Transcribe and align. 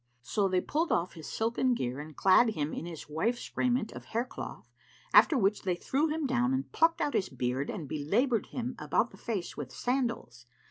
So 0.23 0.47
they 0.47 0.61
pulled 0.61 0.91
off 0.91 1.13
his 1.13 1.27
silken 1.29 1.75
gear 1.75 1.99
and 1.99 2.17
clad 2.17 2.55
him 2.55 2.73
in 2.73 2.87
his 2.87 3.07
wife's 3.07 3.55
raiment 3.55 3.91
of 3.91 4.05
hair 4.05 4.25
cloth, 4.25 4.71
after 5.13 5.37
which 5.37 5.61
they 5.61 5.75
threw 5.75 6.07
him 6.07 6.25
down 6.25 6.55
and 6.55 6.71
plucked 6.71 7.01
out 7.01 7.13
his 7.13 7.29
beard 7.29 7.69
and 7.69 7.87
belaboured 7.87 8.47
him 8.47 8.73
about 8.79 9.11
the 9.11 9.17
face 9.17 9.55
with 9.55 9.71
sandals. 9.71 10.47